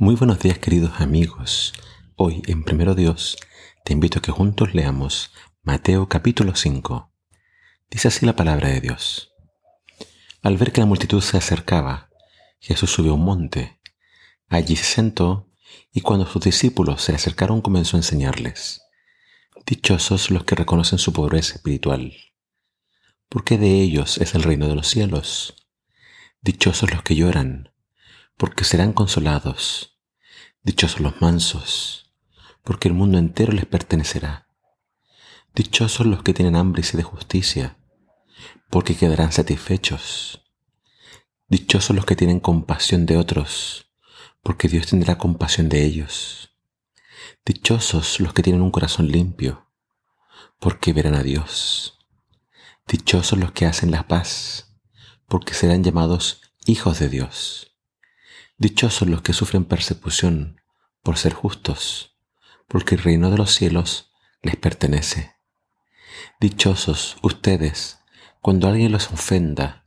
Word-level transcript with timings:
Muy 0.00 0.16
buenos 0.16 0.40
días 0.40 0.58
queridos 0.58 1.00
amigos. 1.00 1.72
Hoy 2.16 2.42
en 2.48 2.64
Primero 2.64 2.96
Dios 2.96 3.36
te 3.84 3.92
invito 3.92 4.18
a 4.18 4.22
que 4.22 4.32
juntos 4.32 4.74
leamos 4.74 5.30
Mateo 5.62 6.08
capítulo 6.08 6.56
5. 6.56 7.12
Dice 7.90 8.08
así 8.08 8.26
la 8.26 8.34
palabra 8.34 8.70
de 8.70 8.80
Dios. 8.80 9.32
Al 10.42 10.56
ver 10.56 10.72
que 10.72 10.80
la 10.80 10.86
multitud 10.86 11.20
se 11.20 11.36
acercaba, 11.36 12.10
Jesús 12.58 12.90
subió 12.90 13.12
a 13.12 13.14
un 13.14 13.24
monte. 13.24 13.78
Allí 14.48 14.74
se 14.74 14.82
sentó 14.82 15.48
y 15.92 16.00
cuando 16.00 16.26
sus 16.26 16.42
discípulos 16.42 17.00
se 17.00 17.12
le 17.12 17.16
acercaron 17.16 17.62
comenzó 17.62 17.96
a 17.96 18.00
enseñarles. 18.00 18.82
Dichosos 19.64 20.32
los 20.32 20.42
que 20.42 20.56
reconocen 20.56 20.98
su 20.98 21.12
pobreza 21.12 21.54
espiritual, 21.54 22.16
porque 23.28 23.58
de 23.58 23.80
ellos 23.80 24.18
es 24.18 24.34
el 24.34 24.42
reino 24.42 24.66
de 24.66 24.74
los 24.74 24.88
cielos. 24.88 25.54
Dichosos 26.40 26.90
los 26.90 27.04
que 27.04 27.14
lloran, 27.14 27.70
porque 28.36 28.64
serán 28.64 28.92
consolados. 28.92 29.98
Dichosos 30.62 31.00
los 31.00 31.20
mansos, 31.20 32.14
porque 32.62 32.88
el 32.88 32.94
mundo 32.94 33.18
entero 33.18 33.52
les 33.52 33.66
pertenecerá. 33.66 34.48
Dichosos 35.54 36.06
los 36.06 36.22
que 36.22 36.34
tienen 36.34 36.56
hambre 36.56 36.80
y 36.80 36.84
sed 36.84 36.98
de 36.98 37.04
justicia, 37.04 37.78
porque 38.70 38.96
quedarán 38.96 39.30
satisfechos. 39.30 40.42
Dichosos 41.48 41.94
los 41.94 42.06
que 42.06 42.16
tienen 42.16 42.40
compasión 42.40 43.06
de 43.06 43.16
otros, 43.16 43.92
porque 44.42 44.68
Dios 44.68 44.88
tendrá 44.88 45.18
compasión 45.18 45.68
de 45.68 45.84
ellos. 45.84 46.56
Dichosos 47.44 48.20
los 48.20 48.32
que 48.32 48.42
tienen 48.42 48.62
un 48.62 48.70
corazón 48.70 49.08
limpio, 49.08 49.70
porque 50.58 50.92
verán 50.92 51.14
a 51.14 51.22
Dios. 51.22 51.98
Dichosos 52.88 53.38
los 53.38 53.52
que 53.52 53.66
hacen 53.66 53.90
la 53.90 54.08
paz, 54.08 54.74
porque 55.28 55.54
serán 55.54 55.84
llamados 55.84 56.40
hijos 56.66 56.98
de 56.98 57.08
Dios. 57.08 57.73
Dichosos 58.56 59.08
los 59.08 59.22
que 59.22 59.32
sufren 59.32 59.64
persecución 59.64 60.60
por 61.02 61.18
ser 61.18 61.32
justos, 61.34 62.16
porque 62.68 62.94
el 62.94 63.02
reino 63.02 63.30
de 63.30 63.36
los 63.36 63.52
cielos 63.52 64.12
les 64.42 64.56
pertenece. 64.56 65.34
Dichosos 66.38 67.16
ustedes 67.22 67.98
cuando 68.40 68.68
alguien 68.68 68.92
los 68.92 69.10
ofenda 69.10 69.86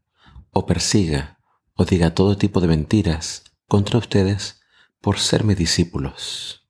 o 0.51 0.65
persiga 0.65 1.39
o 1.75 1.85
diga 1.85 2.13
todo 2.13 2.37
tipo 2.37 2.59
de 2.59 2.67
mentiras 2.67 3.43
contra 3.67 3.99
ustedes 3.99 4.59
por 4.99 5.19
ser 5.19 5.45
mis 5.45 5.57
discípulos. 5.57 6.67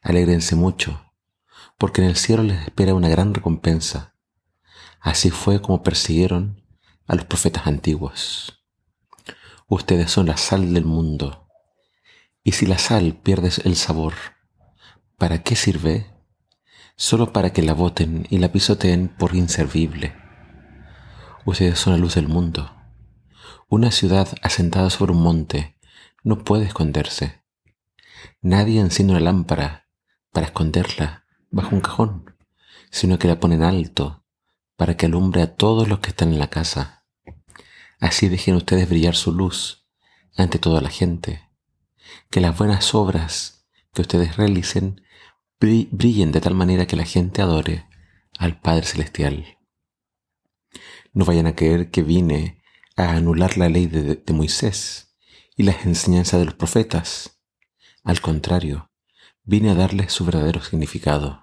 Alégrense 0.00 0.56
mucho, 0.56 1.12
porque 1.76 2.00
en 2.00 2.08
el 2.08 2.16
cielo 2.16 2.44
les 2.44 2.62
espera 2.62 2.94
una 2.94 3.08
gran 3.10 3.34
recompensa. 3.34 4.14
Así 5.00 5.30
fue 5.30 5.60
como 5.60 5.82
persiguieron 5.82 6.64
a 7.06 7.14
los 7.14 7.26
profetas 7.26 7.66
antiguos. 7.66 8.59
Ustedes 9.72 10.10
son 10.10 10.26
la 10.26 10.36
sal 10.36 10.74
del 10.74 10.84
mundo. 10.84 11.46
Y 12.42 12.52
si 12.52 12.66
la 12.66 12.76
sal 12.76 13.20
pierde 13.22 13.52
el 13.62 13.76
sabor, 13.76 14.14
¿para 15.16 15.44
qué 15.44 15.54
sirve? 15.54 16.12
Solo 16.96 17.32
para 17.32 17.52
que 17.52 17.62
la 17.62 17.72
boten 17.72 18.26
y 18.30 18.38
la 18.38 18.50
pisoteen 18.50 19.06
por 19.16 19.36
inservible. 19.36 20.16
Ustedes 21.46 21.78
son 21.78 21.92
la 21.92 22.00
luz 22.00 22.16
del 22.16 22.26
mundo. 22.26 22.74
Una 23.68 23.92
ciudad 23.92 24.26
asentada 24.42 24.90
sobre 24.90 25.12
un 25.12 25.22
monte 25.22 25.78
no 26.24 26.42
puede 26.42 26.64
esconderse. 26.64 27.44
Nadie 28.42 28.80
enciende 28.80 29.12
una 29.12 29.22
lámpara 29.22 29.86
para 30.32 30.46
esconderla 30.46 31.26
bajo 31.52 31.76
un 31.76 31.80
cajón, 31.80 32.34
sino 32.90 33.20
que 33.20 33.28
la 33.28 33.38
pone 33.38 33.54
en 33.54 33.62
alto 33.62 34.24
para 34.74 34.96
que 34.96 35.06
alumbre 35.06 35.42
a 35.42 35.54
todos 35.54 35.86
los 35.86 36.00
que 36.00 36.10
están 36.10 36.32
en 36.32 36.40
la 36.40 36.50
casa. 36.50 36.99
Así 38.00 38.28
dejen 38.28 38.56
ustedes 38.56 38.88
brillar 38.88 39.14
su 39.14 39.32
luz 39.32 39.86
ante 40.36 40.58
toda 40.58 40.80
la 40.80 40.88
gente. 40.90 41.48
Que 42.30 42.40
las 42.40 42.56
buenas 42.56 42.94
obras 42.94 43.66
que 43.92 44.02
ustedes 44.02 44.36
realicen 44.36 45.02
brillen 45.60 46.32
de 46.32 46.40
tal 46.40 46.54
manera 46.54 46.86
que 46.86 46.96
la 46.96 47.04
gente 47.04 47.42
adore 47.42 47.86
al 48.38 48.58
Padre 48.58 48.86
Celestial. 48.86 49.58
No 51.12 51.26
vayan 51.26 51.46
a 51.46 51.54
creer 51.54 51.90
que 51.90 52.02
vine 52.02 52.62
a 52.96 53.10
anular 53.10 53.58
la 53.58 53.68
ley 53.68 53.86
de, 53.86 54.32
Moisés 54.32 55.14
y 55.56 55.64
las 55.64 55.84
enseñanzas 55.84 56.40
de 56.40 56.46
los 56.46 56.54
profetas. 56.54 57.42
Al 58.02 58.22
contrario, 58.22 58.90
vine 59.42 59.70
a 59.70 59.74
darles 59.74 60.12
su 60.12 60.24
verdadero 60.24 60.62
significado. 60.62 61.42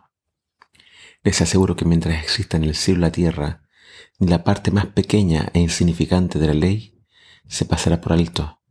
Les 1.22 1.40
aseguro 1.42 1.76
que 1.76 1.86
mientras 1.86 2.24
exista 2.24 2.58
en 2.58 2.64
el 2.64 2.76
cielo 2.76 3.00
y 3.00 3.02
la 3.02 3.12
tierra, 3.12 3.67
ni 4.20 4.28
la 4.28 4.44
parte 4.44 4.72
más 4.72 4.88
pequeña 4.88 5.50
e 5.54 5.60
insignificante 5.60 6.40
de 6.40 6.48
la 6.48 6.54
ley 6.54 7.04
se 7.48 7.66
pasará 7.66 8.02
por 8.02 8.14
alto 8.14 8.62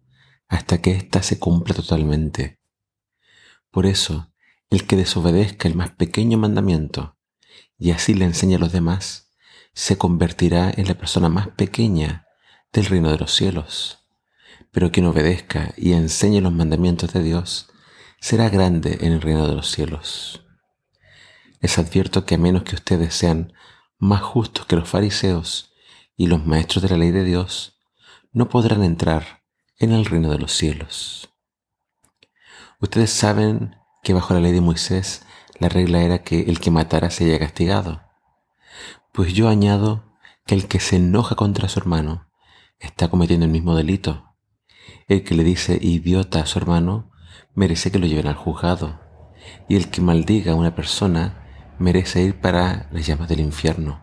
hasta 0.48 0.80
que 0.80 0.92
ésta 0.92 1.22
se 1.22 1.38
cumpla 1.38 1.74
totalmente. 1.74 2.60
Por 3.70 3.86
eso, 3.86 4.32
el 4.70 4.86
que 4.86 4.96
desobedezca 4.96 5.68
el 5.68 5.74
más 5.74 5.90
pequeño 5.90 6.38
mandamiento 6.38 7.16
y 7.78 7.90
así 7.90 8.14
le 8.14 8.24
enseña 8.24 8.56
a 8.56 8.60
los 8.60 8.72
demás, 8.72 9.32
se 9.74 9.98
convertirá 9.98 10.72
en 10.74 10.88
la 10.88 10.94
persona 10.94 11.28
más 11.28 11.48
pequeña 11.48 12.26
del 12.72 12.86
reino 12.86 13.10
de 13.10 13.18
los 13.18 13.34
cielos. 13.34 14.06
Pero 14.70 14.90
quien 14.90 15.06
obedezca 15.06 15.74
y 15.76 15.92
enseñe 15.92 16.40
los 16.40 16.52
mandamientos 16.52 17.12
de 17.12 17.22
Dios, 17.22 17.68
será 18.20 18.48
grande 18.48 18.98
en 19.02 19.12
el 19.12 19.20
reino 19.20 19.46
de 19.46 19.54
los 19.54 19.70
cielos. 19.70 20.42
Les 21.60 21.78
advierto 21.78 22.24
que 22.24 22.36
a 22.36 22.38
menos 22.38 22.62
que 22.62 22.74
ustedes 22.74 23.14
sean 23.14 23.52
más 23.98 24.22
justos 24.22 24.66
que 24.66 24.76
los 24.76 24.88
fariseos 24.88 25.72
y 26.16 26.26
los 26.26 26.44
maestros 26.46 26.82
de 26.82 26.90
la 26.90 26.96
ley 26.96 27.10
de 27.10 27.24
Dios, 27.24 27.80
no 28.32 28.48
podrán 28.48 28.82
entrar 28.82 29.42
en 29.78 29.92
el 29.92 30.04
reino 30.04 30.30
de 30.30 30.38
los 30.38 30.52
cielos. 30.52 31.30
Ustedes 32.80 33.10
saben 33.10 33.76
que 34.02 34.14
bajo 34.14 34.34
la 34.34 34.40
ley 34.40 34.52
de 34.52 34.60
Moisés 34.60 35.24
la 35.58 35.68
regla 35.68 36.02
era 36.02 36.22
que 36.22 36.40
el 36.42 36.60
que 36.60 36.70
matara 36.70 37.08
haya 37.08 37.38
castigado. 37.38 38.02
Pues 39.12 39.32
yo 39.32 39.48
añado 39.48 40.16
que 40.44 40.54
el 40.54 40.68
que 40.68 40.80
se 40.80 40.96
enoja 40.96 41.34
contra 41.34 41.68
su 41.68 41.78
hermano 41.78 42.28
está 42.78 43.08
cometiendo 43.08 43.46
el 43.46 43.52
mismo 43.52 43.74
delito. 43.74 44.36
El 45.08 45.24
que 45.24 45.34
le 45.34 45.44
dice 45.44 45.78
idiota 45.80 46.40
a 46.40 46.46
su 46.46 46.58
hermano 46.58 47.10
merece 47.54 47.90
que 47.90 47.98
lo 47.98 48.06
lleven 48.06 48.26
al 48.26 48.34
juzgado. 48.34 49.00
Y 49.68 49.76
el 49.76 49.88
que 49.88 50.00
maldiga 50.00 50.52
a 50.52 50.56
una 50.56 50.74
persona 50.74 51.45
merece 51.78 52.22
ir 52.22 52.40
para 52.40 52.88
las 52.92 53.06
llamas 53.06 53.28
del 53.28 53.40
infierno. 53.40 54.02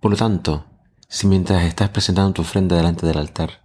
Por 0.00 0.12
lo 0.12 0.16
tanto, 0.16 0.66
si 1.08 1.26
mientras 1.26 1.64
estás 1.64 1.90
presentando 1.90 2.32
tu 2.32 2.42
ofrenda 2.42 2.76
delante 2.76 3.06
del 3.06 3.18
altar, 3.18 3.62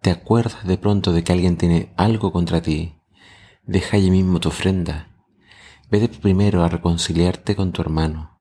te 0.00 0.10
acuerdas 0.10 0.66
de 0.66 0.78
pronto 0.78 1.12
de 1.12 1.24
que 1.24 1.32
alguien 1.32 1.56
tiene 1.56 1.92
algo 1.96 2.32
contra 2.32 2.60
ti, 2.60 3.00
deja 3.64 3.96
allí 3.96 4.10
mismo 4.10 4.40
tu 4.40 4.48
ofrenda. 4.48 5.08
Vete 5.90 6.08
primero 6.08 6.64
a 6.64 6.68
reconciliarte 6.68 7.56
con 7.56 7.72
tu 7.72 7.82
hermano 7.82 8.40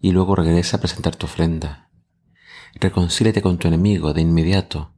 y 0.00 0.12
luego 0.12 0.34
regresa 0.34 0.76
a 0.76 0.80
presentar 0.80 1.16
tu 1.16 1.26
ofrenda. 1.26 1.90
Reconcíliate 2.74 3.42
con 3.42 3.58
tu 3.58 3.68
enemigo 3.68 4.12
de 4.12 4.22
inmediato, 4.22 4.94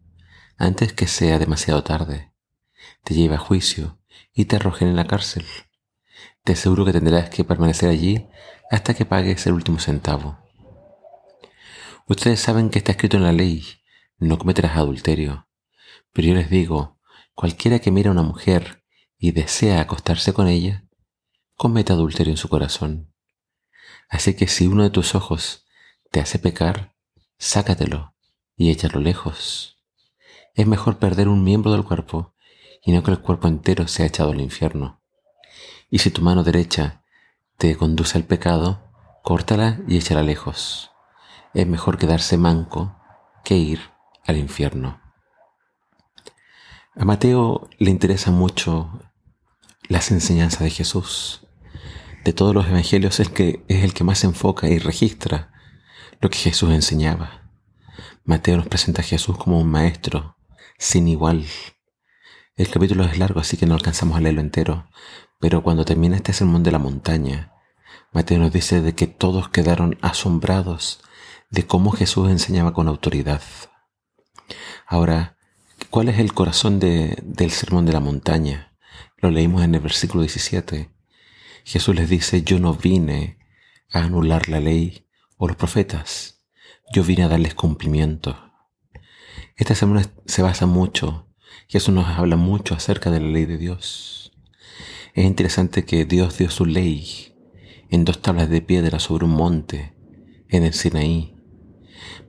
antes 0.57 0.93
que 0.93 1.07
sea 1.07 1.39
demasiado 1.39 1.83
tarde. 1.83 2.33
Te 3.05 3.15
lleve 3.15 3.37
a 3.37 3.39
juicio 3.39 3.99
y 4.33 4.45
te 4.47 4.57
arrojen 4.57 4.89
en 4.89 4.97
la 4.97 5.07
cárcel 5.07 5.45
te 6.45 6.53
aseguro 6.55 6.85
que 6.85 6.93
tendrás 6.93 7.31
que 7.31 7.45
permanecer 7.45 7.89
allí 7.89 8.27
hasta 8.71 8.95
que 8.95 9.05
pagues 9.05 9.47
el 9.47 9.53
último 9.53 9.79
centavo. 9.79 10.39
Ustedes 12.09 12.41
saben 12.41 12.71
que 12.71 12.79
está 12.79 12.93
escrito 12.93 13.17
en 13.17 13.23
la 13.23 13.33
ley, 13.33 13.65
no 14.19 14.39
cometerás 14.39 14.77
adulterio. 14.77 15.49
Pero 16.13 16.29
yo 16.29 16.35
les 16.35 16.51
digo, 16.51 16.99
cualquiera 17.35 17.79
que 17.79 17.91
mira 17.91 18.11
a 18.11 18.13
una 18.13 18.23
mujer 18.23 18.85
y 19.19 19.31
desea 19.33 19.81
acostarse 19.81 20.33
con 20.33 20.49
ella, 20.49 20.85
comete 21.57 21.93
adulterio 21.93 22.33
en 22.33 22.37
su 22.37 22.49
corazón. 22.49 23.15
Así 24.09 24.35
que 24.35 24.49
si 24.49 24.67
uno 24.67 24.83
de 24.83 24.91
tus 24.91 25.15
ojos 25.15 25.65
te 26.11 26.21
hace 26.21 26.39
pecar, 26.39 26.97
sácatelo 27.39 28.15
y 28.57 28.71
échalo 28.71 29.01
lejos. 29.01 29.81
Es 30.55 30.67
mejor 30.67 30.99
perder 30.99 31.29
un 31.29 31.45
miembro 31.45 31.73
del 31.73 31.85
cuerpo 31.85 32.35
y 32.85 32.93
no 32.93 33.03
que 33.03 33.13
el 33.13 33.21
cuerpo 33.21 33.49
entero 33.49 33.87
sea 33.87 34.07
echado 34.07 34.33
al 34.33 34.41
infierno. 34.41 35.02
Y 35.93 35.99
si 35.99 36.11
tu 36.11 36.23
mano 36.23 36.43
derecha 36.43 37.03
te 37.59 37.77
conduce 37.77 38.17
al 38.17 38.25
pecado, 38.25 38.91
córtala 39.23 39.79
y 39.87 39.99
échala 39.99 40.23
lejos. 40.23 40.91
Es 41.53 41.67
mejor 41.67 41.99
quedarse 41.99 42.39
manco 42.39 42.97
que 43.45 43.59
ir 43.59 43.79
al 44.27 44.39
infierno. 44.39 45.03
A 46.97 47.05
Mateo 47.05 47.69
le 47.79 47.91
interesa 47.91 48.31
mucho 48.31 49.03
las 49.87 50.11
enseñanzas 50.11 50.61
de 50.61 50.71
Jesús. 50.71 51.47
De 52.25 52.33
todos 52.33 52.55
los 52.55 52.67
evangelios 52.67 53.21
es, 53.21 53.29
que, 53.29 53.63
es 53.69 53.85
el 53.85 53.93
que 53.93 54.03
más 54.03 54.25
enfoca 54.25 54.71
y 54.71 54.79
registra 54.79 55.53
lo 56.23 56.31
que 56.31 56.39
Jesús 56.39 56.73
enseñaba. 56.73 57.51
Mateo 58.25 58.57
nos 58.57 58.69
presenta 58.69 59.03
a 59.03 59.05
Jesús 59.05 59.37
como 59.37 59.61
un 59.61 59.71
maestro 59.71 60.39
sin 60.79 61.07
igual. 61.07 61.45
El 62.57 62.71
capítulo 62.71 63.05
es 63.05 63.19
largo, 63.19 63.41
así 63.41 63.59
que 63.59 63.67
no 63.67 63.75
alcanzamos 63.75 64.17
a 64.17 64.21
leerlo 64.23 64.41
entero, 64.41 64.87
pero 65.43 65.63
cuando 65.63 65.85
termina 65.85 66.17
este 66.17 66.33
sermón 66.33 66.63
de 66.63 66.73
la 66.73 66.79
montaña, 66.79 67.53
Mateo 68.13 68.39
nos 68.39 68.51
dice 68.51 68.81
de 68.81 68.95
que 68.95 69.07
todos 69.07 69.51
quedaron 69.51 69.99
asombrados 70.01 71.01
de 71.51 71.67
cómo 71.67 71.91
Jesús 71.91 72.31
enseñaba 72.31 72.73
con 72.73 72.89
autoridad. 72.89 73.43
Ahora, 74.87 75.37
¿Cuál 75.93 76.09
es 76.09 76.19
el 76.19 76.33
corazón 76.33 76.81
del 76.81 77.51
sermón 77.51 77.85
de 77.85 77.93
la 77.93 78.01
montaña? 78.01 78.73
Lo 79.19 79.31
leímos 79.31 79.63
en 79.63 79.75
el 79.75 79.83
versículo 79.83 80.23
17. 80.23 80.91
Jesús 81.65 81.95
les 81.95 82.09
dice, 82.09 82.43
yo 82.43 82.59
no 82.59 82.73
vine 82.73 83.39
a 83.93 84.05
anular 84.05 84.49
la 84.49 84.59
ley 84.59 85.07
o 85.37 85.49
los 85.49 85.57
profetas, 85.59 86.41
yo 86.95 87.05
vine 87.05 87.25
a 87.25 87.29
darles 87.29 87.55
cumplimiento. 87.55 88.55
Esta 89.55 89.75
semana 89.75 90.03
se 90.25 90.41
basa 90.41 90.65
mucho, 90.65 91.29
Jesús 91.69 91.93
nos 91.95 92.07
habla 92.07 92.37
mucho 92.37 92.75
acerca 92.75 93.11
de 93.11 93.21
la 93.21 93.29
ley 93.29 93.45
de 93.45 93.59
Dios. 93.59 94.22
Es 95.15 95.27
interesante 95.27 95.85
que 95.85 96.07
Dios 96.07 96.39
dio 96.39 96.51
su 96.51 96.65
ley 96.65 97.35
en 97.91 98.07
dos 98.07 98.23
tablas 98.23 98.49
de 98.49 98.63
piedra 98.63 98.99
sobre 98.99 99.27
un 99.27 99.33
monte, 99.33 99.95
en 100.49 100.65
el 100.65 100.73
Sinaí. 100.73 101.37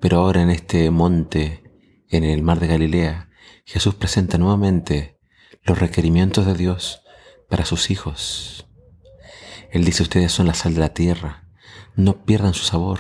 Pero 0.02 0.18
ahora 0.18 0.42
en 0.42 0.50
este 0.50 0.92
monte, 0.92 1.64
en 2.10 2.26
el 2.26 2.44
mar 2.44 2.60
de 2.60 2.68
Galilea, 2.68 3.30
Jesús 3.64 3.96
presenta 3.96 4.38
nuevamente 4.38 5.18
los 5.64 5.80
requerimientos 5.80 6.46
de 6.46 6.56
Dios 6.56 7.04
para 7.50 7.64
sus 7.64 7.90
hijos. 7.90 8.68
Él 9.72 9.86
dice, 9.86 10.04
ustedes 10.04 10.34
son 10.34 10.48
la 10.48 10.54
sal 10.54 10.74
de 10.74 10.82
la 10.82 10.94
tierra, 10.94 11.48
no 11.96 12.26
pierdan 12.26 12.54
su 12.54 12.66
sabor, 12.66 13.00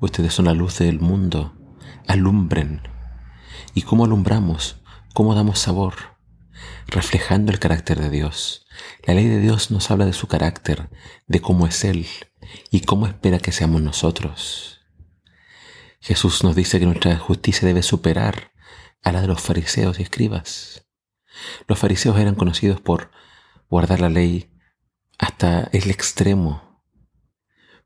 ustedes 0.00 0.32
son 0.32 0.46
la 0.46 0.54
luz 0.54 0.78
del 0.78 0.98
mundo, 1.00 1.52
alumbren. 2.06 2.80
¿Y 3.74 3.82
cómo 3.82 4.06
alumbramos? 4.06 4.82
¿Cómo 5.12 5.34
damos 5.34 5.58
sabor? 5.58 6.13
Reflejando 6.86 7.52
el 7.52 7.58
carácter 7.58 8.00
de 8.00 8.10
Dios. 8.10 8.66
La 9.04 9.14
ley 9.14 9.26
de 9.26 9.40
Dios 9.40 9.70
nos 9.70 9.90
habla 9.90 10.06
de 10.06 10.12
su 10.12 10.28
carácter, 10.28 10.90
de 11.26 11.40
cómo 11.40 11.66
es 11.66 11.84
Él 11.84 12.06
y 12.70 12.80
cómo 12.82 13.06
espera 13.06 13.38
que 13.38 13.52
seamos 13.52 13.82
nosotros. 13.82 14.80
Jesús 16.00 16.44
nos 16.44 16.54
dice 16.54 16.78
que 16.78 16.86
nuestra 16.86 17.16
justicia 17.16 17.66
debe 17.66 17.82
superar 17.82 18.52
a 19.02 19.12
la 19.12 19.20
de 19.20 19.26
los 19.26 19.40
fariseos 19.40 19.98
y 19.98 20.02
escribas. 20.02 20.86
Los 21.66 21.78
fariseos 21.78 22.18
eran 22.18 22.34
conocidos 22.34 22.80
por 22.80 23.10
guardar 23.68 24.00
la 24.00 24.08
ley 24.08 24.50
hasta 25.18 25.68
el 25.72 25.90
extremo. 25.90 26.82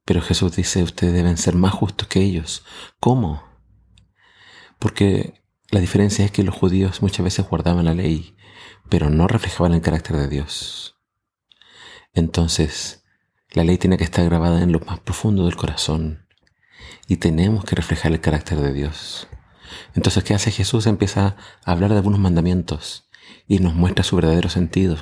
Pero 0.04 0.22
Jesús 0.22 0.56
dice, 0.56 0.82
ustedes 0.82 1.12
deben 1.12 1.36
ser 1.36 1.54
más 1.54 1.72
justos 1.74 2.08
que 2.08 2.20
ellos. 2.20 2.64
¿Cómo? 2.98 3.44
Porque 4.78 5.42
la 5.70 5.80
diferencia 5.80 6.24
es 6.24 6.30
que 6.30 6.42
los 6.42 6.54
judíos 6.54 7.02
muchas 7.02 7.24
veces 7.24 7.46
guardaban 7.46 7.84
la 7.84 7.94
ley, 7.94 8.36
pero 8.88 9.10
no 9.10 9.28
reflejaban 9.28 9.74
el 9.74 9.82
carácter 9.82 10.16
de 10.16 10.28
Dios. 10.28 10.96
Entonces, 12.14 13.04
la 13.50 13.64
ley 13.64 13.76
tiene 13.76 13.98
que 13.98 14.04
estar 14.04 14.24
grabada 14.24 14.62
en 14.62 14.72
lo 14.72 14.80
más 14.80 15.00
profundo 15.00 15.44
del 15.44 15.56
corazón 15.56 16.26
y 17.06 17.16
tenemos 17.16 17.64
que 17.64 17.76
reflejar 17.76 18.12
el 18.12 18.20
carácter 18.20 18.60
de 18.60 18.72
Dios. 18.72 19.28
Entonces, 19.94 20.24
¿qué 20.24 20.34
hace 20.34 20.50
Jesús? 20.50 20.86
Empieza 20.86 21.36
a 21.64 21.72
hablar 21.72 21.90
de 21.90 21.96
algunos 21.96 22.20
mandamientos 22.20 23.08
y 23.46 23.58
nos 23.58 23.74
muestra 23.74 24.04
su 24.04 24.16
verdadero 24.16 24.48
sentido. 24.48 24.96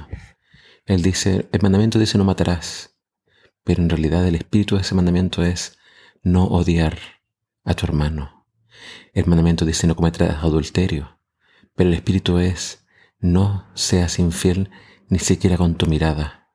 Él 0.84 1.02
dice, 1.02 1.48
el 1.52 1.62
mandamiento 1.62 1.98
dice 1.98 2.18
no 2.18 2.24
matarás, 2.24 2.96
pero 3.62 3.82
en 3.82 3.88
realidad 3.88 4.26
el 4.26 4.34
espíritu 4.34 4.76
de 4.76 4.82
ese 4.82 4.94
mandamiento 4.94 5.44
es 5.44 5.78
no 6.22 6.44
odiar 6.44 6.98
a 7.64 7.74
tu 7.74 7.86
hermano. 7.86 8.35
El 9.12 9.26
mandamiento 9.26 9.64
dice 9.64 9.86
no 9.86 9.96
cometerás 9.96 10.44
adulterio, 10.44 11.18
pero 11.74 11.88
el 11.88 11.94
espíritu 11.94 12.38
es 12.38 12.86
no 13.18 13.66
seas 13.74 14.18
infiel 14.18 14.70
ni 15.08 15.18
siquiera 15.18 15.56
con 15.56 15.76
tu 15.76 15.86
mirada. 15.86 16.50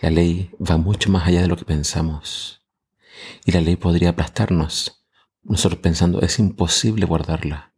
La 0.00 0.10
ley 0.10 0.50
va 0.58 0.76
mucho 0.78 1.10
más 1.10 1.26
allá 1.26 1.42
de 1.42 1.48
lo 1.48 1.56
que 1.56 1.64
pensamos. 1.64 2.66
Y 3.44 3.52
la 3.52 3.60
ley 3.60 3.76
podría 3.76 4.10
aplastarnos, 4.10 5.04
nosotros 5.44 5.80
pensando 5.80 6.20
es 6.22 6.38
imposible 6.38 7.06
guardarla. 7.06 7.72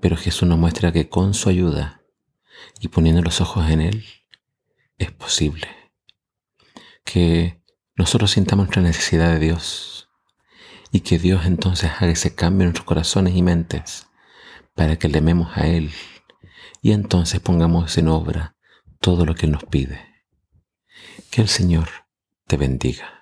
Pero 0.00 0.16
Jesús 0.16 0.48
nos 0.48 0.58
muestra 0.58 0.92
que 0.92 1.08
con 1.08 1.34
su 1.34 1.48
ayuda 1.48 2.02
y 2.80 2.88
poniendo 2.88 3.22
los 3.22 3.40
ojos 3.40 3.70
en 3.70 3.80
Él, 3.80 4.04
es 4.98 5.12
posible. 5.12 5.68
Que 7.04 7.62
nosotros 7.94 8.32
sintamos 8.32 8.66
nuestra 8.66 8.82
necesidad 8.82 9.32
de 9.32 9.38
Dios 9.38 10.01
y 10.92 11.00
que 11.00 11.18
Dios 11.18 11.46
entonces 11.46 11.90
haga 11.96 12.12
ese 12.12 12.34
cambio 12.34 12.64
en 12.64 12.66
nuestros 12.66 12.84
corazones 12.84 13.34
y 13.34 13.42
mentes 13.42 14.06
para 14.74 14.96
que 14.96 15.08
le 15.08 15.18
amemos 15.18 15.56
a 15.56 15.66
Él 15.66 15.90
y 16.82 16.92
entonces 16.92 17.40
pongamos 17.40 17.96
en 17.96 18.08
obra 18.08 18.56
todo 19.00 19.24
lo 19.24 19.34
que 19.34 19.46
Él 19.46 19.52
nos 19.52 19.64
pide. 19.64 20.00
Que 21.30 21.40
el 21.40 21.48
Señor 21.48 21.88
te 22.46 22.56
bendiga. 22.56 23.21